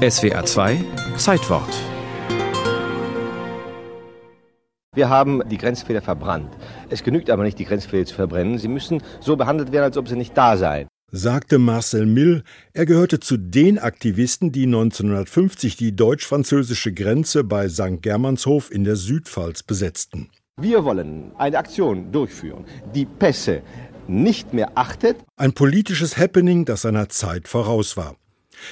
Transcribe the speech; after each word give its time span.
SWR 0.00 0.46
2 0.46 0.82
Zeitwort. 1.18 1.68
Wir 4.94 5.10
haben 5.10 5.42
die 5.46 5.58
Grenzfehler 5.58 6.00
verbrannt. 6.00 6.56
Es 6.88 7.04
genügt 7.04 7.28
aber 7.28 7.42
nicht, 7.42 7.58
die 7.58 7.66
Grenzfehler 7.66 8.06
zu 8.06 8.14
verbrennen. 8.14 8.56
Sie 8.56 8.68
müssen 8.68 9.02
so 9.20 9.36
behandelt 9.36 9.72
werden, 9.72 9.84
als 9.84 9.98
ob 9.98 10.08
sie 10.08 10.16
nicht 10.16 10.34
da 10.34 10.56
seien 10.56 10.88
sagte 11.12 11.58
Marcel 11.58 12.06
Mill. 12.06 12.44
Er 12.72 12.86
gehörte 12.86 13.18
zu 13.18 13.36
den 13.36 13.80
Aktivisten, 13.80 14.52
die 14.52 14.62
1950 14.62 15.76
die 15.76 15.94
deutsch-französische 15.94 16.92
Grenze 16.92 17.42
bei 17.42 17.68
St. 17.68 18.00
Germanshof 18.00 18.70
in 18.70 18.84
der 18.84 18.94
Südpfalz 18.94 19.64
besetzten. 19.64 20.30
Wir 20.60 20.84
wollen 20.84 21.32
eine 21.36 21.58
Aktion 21.58 22.12
durchführen, 22.12 22.64
die 22.94 23.06
Pässe 23.06 23.62
nicht 24.06 24.54
mehr 24.54 24.70
achtet. 24.76 25.16
Ein 25.36 25.52
politisches 25.52 26.16
Happening, 26.16 26.64
das 26.64 26.82
seiner 26.82 27.08
Zeit 27.08 27.48
voraus 27.48 27.96
war. 27.96 28.14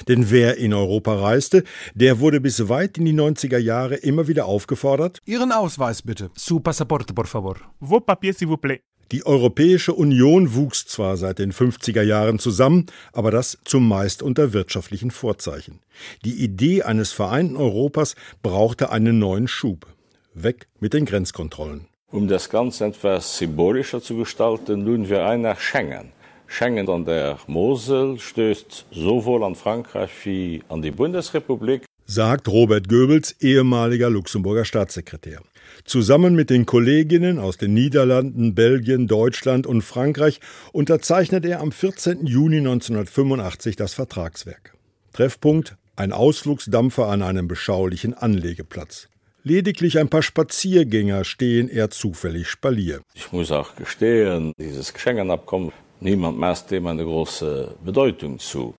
Denn 0.07 0.29
wer 0.29 0.57
in 0.57 0.73
Europa 0.73 1.13
reiste, 1.15 1.63
der 1.93 2.19
wurde 2.19 2.41
bis 2.41 2.69
weit 2.69 2.97
in 2.97 3.05
die 3.05 3.13
90er 3.13 3.57
Jahre 3.57 3.95
immer 3.95 4.27
wieder 4.27 4.45
aufgefordert. 4.45 5.19
Ihren 5.25 5.51
Ausweis 5.51 6.01
bitte. 6.01 6.29
Su 6.35 6.59
pasaporte, 6.59 7.13
por 7.13 7.27
favor. 7.27 7.57
Vos 7.79 8.01
papiers, 8.05 8.37
s'il 8.37 8.47
vous 8.47 8.59
plaît. 8.59 8.81
Die 9.11 9.25
Europäische 9.25 9.93
Union 9.95 10.53
wuchs 10.53 10.85
zwar 10.85 11.17
seit 11.17 11.39
den 11.39 11.51
50er 11.51 12.03
Jahren 12.03 12.37
zusammen, 12.37 12.85
aber 13.11 13.31
das 13.31 13.57
zumeist 13.65 14.21
unter 14.21 14.53
wirtschaftlichen 14.53 15.09
Vorzeichen. 15.09 15.79
Die 16.23 16.43
Idee 16.43 16.83
eines 16.83 17.11
vereinten 17.11 17.57
Europas 17.57 18.13
brauchte 18.43 18.91
einen 18.91 19.17
neuen 19.17 19.47
Schub. 19.47 19.87
Weg 20.35 20.67
mit 20.79 20.93
den 20.93 21.05
Grenzkontrollen. 21.05 21.87
Um 22.11 22.27
das 22.27 22.49
Ganze 22.49 22.85
etwas 22.85 23.37
symbolischer 23.37 24.01
zu 24.01 24.15
gestalten, 24.15 24.83
nun 24.83 25.09
wir 25.09 25.25
ein 25.25 25.41
nach 25.41 25.59
Schengen. 25.59 26.11
Schengen 26.51 26.89
an 26.89 27.05
der 27.05 27.37
Mosel 27.45 28.19
stößt 28.19 28.87
sowohl 28.91 29.43
an 29.43 29.53
Frankreich 29.53 30.09
wie 30.23 30.63
an 30.67 30.81
die 30.81 30.89
Bundesrepublik, 30.89 31.85
sagt 32.07 32.47
Robert 32.47 32.89
Goebbels, 32.89 33.35
ehemaliger 33.39 34.09
Luxemburger 34.09 34.65
Staatssekretär. 34.65 35.41
Zusammen 35.85 36.33
mit 36.33 36.49
den 36.49 36.65
Kolleginnen 36.65 37.37
aus 37.37 37.57
den 37.57 37.75
Niederlanden, 37.75 38.55
Belgien, 38.55 39.07
Deutschland 39.07 39.67
und 39.67 39.83
Frankreich 39.83 40.39
unterzeichnet 40.73 41.45
er 41.45 41.61
am 41.61 41.71
14. 41.71 42.25
Juni 42.25 42.57
1985 42.57 43.75
das 43.75 43.93
Vertragswerk. 43.93 44.73
Treffpunkt 45.13 45.77
ein 45.95 46.11
Ausflugsdampfer 46.11 47.07
an 47.07 47.21
einem 47.21 47.47
beschaulichen 47.47 48.15
Anlegeplatz. 48.15 49.07
Lediglich 49.43 49.99
ein 49.99 50.09
paar 50.09 50.23
Spaziergänger 50.23 51.23
stehen 51.25 51.69
er 51.69 51.91
zufällig 51.91 52.47
Spalier. 52.47 53.01
Ich 53.13 53.31
muss 53.31 53.51
auch 53.51 53.75
gestehen, 53.75 54.53
dieses 54.57 54.93
Schengen-Abkommen 54.97 55.71
Niemand 56.01 56.37
maßt 56.37 56.71
dem 56.71 56.87
eine 56.87 57.03
große 57.03 57.75
Bedeutung 57.83 58.39
zu. 58.39 58.73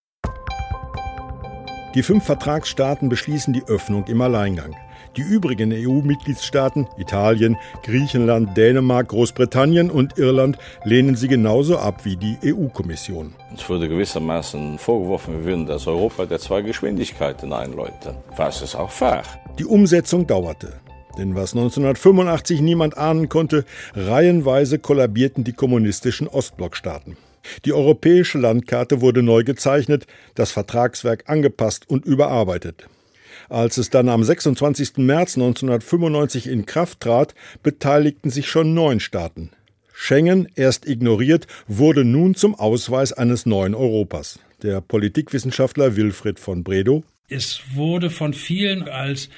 Die 1.95 2.03
fünf 2.03 2.25
Vertragsstaaten 2.25 3.09
beschließen 3.09 3.53
die 3.53 3.65
Öffnung 3.67 4.07
im 4.07 4.23
Alleingang. 4.23 4.75
Die 5.17 5.23
übrigen 5.23 5.73
EU-Mitgliedstaaten 5.73 6.87
Italien, 6.97 7.57
Griechenland, 7.83 8.57
Dänemark, 8.57 9.09
Großbritannien 9.09 9.91
und 9.91 10.17
Irland 10.19 10.57
lehnen 10.85 11.17
sie 11.17 11.29
genauso 11.29 11.79
ab 11.79 12.05
wie 12.05 12.17
die 12.17 12.39
EU-Kommission. 12.45 13.35
Es 13.53 13.69
wurde 13.69 13.89
gewissermaßen 13.89 14.79
vorgeworfen, 14.79 15.39
wir 15.39 15.45
würden 15.45 15.67
das 15.67 15.89
Europa 15.89 16.27
der 16.27 16.39
zwei 16.39 16.63
Geschwindigkeiten 16.63 17.53
einläuten. 17.53 18.15
Was 18.37 18.63
es 18.63 18.75
auch 18.77 18.91
fair. 18.91 19.25
Die 19.59 19.67
Umsetzung 19.67 20.27
dauerte. 20.27 20.81
Denn 21.19 21.35
was 21.35 21.55
1985 21.55 22.61
niemand 22.61 22.97
ahnen 22.97 23.29
konnte, 23.29 23.65
reihenweise 23.95 24.79
kollabierten 24.79 25.45
die 25.45 25.53
kommunistischen 25.53 26.29
Ostblockstaaten. 26.29 27.17
Die 27.65 27.73
europäische 27.73 28.39
Landkarte 28.39 29.01
wurde 29.01 29.23
neu 29.23 29.45
gezeichnet, 29.45 30.07
das 30.35 30.53
Vertragswerk 30.53 31.25
angepasst 31.29 31.89
und 31.89 32.05
überarbeitet. 32.05 32.87
Als 33.49 33.79
es 33.79 33.91
dann 33.91 34.09
am 34.09 34.23
26. 34.23 34.99
März 34.99 35.37
1995 35.37 36.47
in 36.47 36.67
Kraft 36.67 37.01
trat, 37.01 37.35
beteiligten 37.63 38.31
sich 38.31 38.49
schon 38.49 38.75
neun 38.75 39.01
Staaten. 39.01 39.51
Schengen, 39.93 40.49
erst 40.55 40.87
ignoriert, 40.87 41.47
wurde 41.67 42.05
nun 42.05 42.35
zum 42.35 42.55
Ausweis 42.55 43.13
eines 43.13 43.47
neuen 43.47 43.75
Europas. 43.75 44.39
Der 44.63 44.81
Politikwissenschaftler 44.81 45.97
Wilfried 45.97 46.39
von 46.39 46.63
Bredow. 46.63 47.03
Es 47.29 47.61
wurde 47.75 48.11
von 48.11 48.33
vielen 48.33 48.89
als 48.89 49.29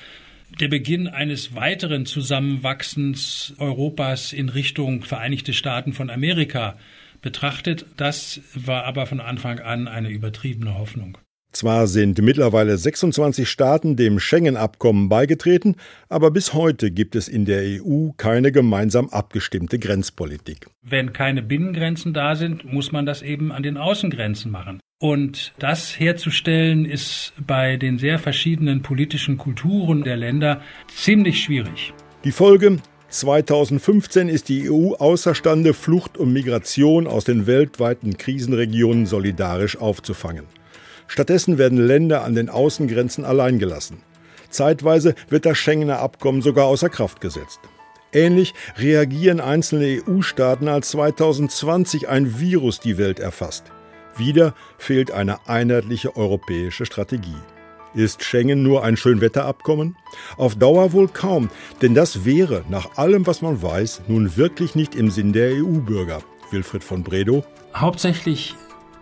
der 0.60 0.68
Beginn 0.68 1.08
eines 1.08 1.54
weiteren 1.54 2.06
Zusammenwachsens 2.06 3.54
Europas 3.58 4.32
in 4.32 4.48
Richtung 4.48 5.02
Vereinigte 5.02 5.52
Staaten 5.52 5.92
von 5.92 6.10
Amerika 6.10 6.76
betrachtet. 7.20 7.86
Das 7.96 8.40
war 8.54 8.84
aber 8.84 9.06
von 9.06 9.20
Anfang 9.20 9.60
an 9.60 9.88
eine 9.88 10.10
übertriebene 10.10 10.78
Hoffnung. 10.78 11.18
Zwar 11.52 11.86
sind 11.86 12.18
mittlerweile 12.22 12.78
26 12.78 13.46
Staaten 13.48 13.94
dem 13.94 14.18
Schengen-Abkommen 14.18 15.10
beigetreten, 15.10 15.76
aber 16.08 16.30
bis 16.30 16.54
heute 16.54 16.90
gibt 16.90 17.14
es 17.14 17.28
in 17.28 17.44
der 17.44 17.62
EU 17.82 18.12
keine 18.16 18.52
gemeinsam 18.52 19.10
abgestimmte 19.10 19.78
Grenzpolitik. 19.78 20.66
Wenn 20.80 21.12
keine 21.12 21.42
Binnengrenzen 21.42 22.14
da 22.14 22.36
sind, 22.36 22.64
muss 22.64 22.90
man 22.90 23.04
das 23.04 23.20
eben 23.20 23.52
an 23.52 23.62
den 23.62 23.76
Außengrenzen 23.76 24.50
machen. 24.50 24.80
Und 25.02 25.52
das 25.58 25.98
herzustellen 25.98 26.84
ist 26.84 27.32
bei 27.44 27.76
den 27.76 27.98
sehr 27.98 28.20
verschiedenen 28.20 28.82
politischen 28.82 29.36
Kulturen 29.36 30.04
der 30.04 30.16
Länder 30.16 30.60
ziemlich 30.94 31.42
schwierig. 31.42 31.92
Die 32.22 32.30
Folge 32.30 32.76
2015 33.08 34.28
ist 34.28 34.48
die 34.48 34.70
EU 34.70 34.94
außerstande, 34.94 35.74
Flucht 35.74 36.18
und 36.18 36.32
Migration 36.32 37.08
aus 37.08 37.24
den 37.24 37.48
weltweiten 37.48 38.16
Krisenregionen 38.16 39.06
solidarisch 39.06 39.76
aufzufangen. 39.76 40.44
Stattdessen 41.08 41.58
werden 41.58 41.84
Länder 41.84 42.22
an 42.22 42.36
den 42.36 42.48
Außengrenzen 42.48 43.24
allein 43.24 43.58
gelassen. 43.58 44.02
Zeitweise 44.50 45.16
wird 45.28 45.46
das 45.46 45.58
Schengener 45.58 45.98
Abkommen 45.98 46.42
sogar 46.42 46.66
außer 46.66 46.90
Kraft 46.90 47.20
gesetzt. 47.20 47.58
Ähnlich 48.12 48.54
reagieren 48.78 49.40
einzelne 49.40 50.00
EU-Staaten, 50.06 50.69
als 50.69 50.90
2020 50.90 52.08
ein 52.08 52.38
Virus 52.38 52.78
die 52.78 52.98
Welt 52.98 53.19
erfasst. 53.19 53.64
Wieder 54.16 54.54
fehlt 54.78 55.10
eine 55.10 55.48
einheitliche 55.48 56.16
europäische 56.16 56.84
Strategie. 56.86 57.36
Ist 57.94 58.24
Schengen 58.24 58.62
nur 58.62 58.84
ein 58.84 58.96
Schönwetterabkommen? 58.96 59.96
Auf 60.36 60.54
Dauer 60.54 60.92
wohl 60.92 61.08
kaum, 61.08 61.50
denn 61.82 61.94
das 61.94 62.24
wäre, 62.24 62.64
nach 62.70 62.96
allem, 62.96 63.26
was 63.26 63.42
man 63.42 63.62
weiß, 63.62 64.02
nun 64.08 64.36
wirklich 64.36 64.74
nicht 64.74 64.94
im 64.94 65.10
Sinn 65.10 65.32
der 65.32 65.52
EU-Bürger. 65.52 66.22
Wilfried 66.50 66.84
von 66.84 67.02
Bredow. 67.02 67.44
Hauptsächlich 67.74 68.54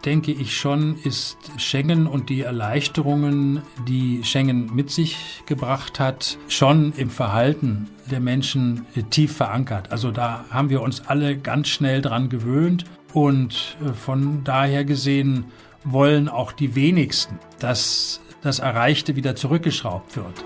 denke 0.04 0.32
ich 0.32 0.56
schon, 0.56 0.96
ist 1.04 1.36
Schengen 1.58 2.06
und 2.06 2.30
die 2.30 2.40
Erleichterungen, 2.42 3.62
die 3.86 4.22
Schengen 4.24 4.74
mit 4.74 4.90
sich 4.90 5.42
gebracht 5.46 6.00
hat, 6.00 6.38
schon 6.48 6.92
im 6.96 7.10
Verhalten 7.10 7.88
der 8.10 8.20
Menschen 8.20 8.86
tief 9.10 9.36
verankert. 9.36 9.92
Also 9.92 10.10
da 10.10 10.44
haben 10.50 10.70
wir 10.70 10.82
uns 10.82 11.06
alle 11.06 11.36
ganz 11.36 11.68
schnell 11.68 12.00
dran 12.00 12.28
gewöhnt 12.28 12.84
und 13.12 13.76
äh, 13.84 13.92
von 13.92 14.44
daher 14.44 14.84
gesehen 14.84 15.46
wollen 15.84 16.28
auch 16.28 16.52
die 16.52 16.74
wenigsten, 16.74 17.38
dass 17.58 18.20
das 18.42 18.58
Erreichte 18.58 19.16
wieder 19.16 19.36
zurückgeschraubt 19.36 20.16
wird. 20.16 20.44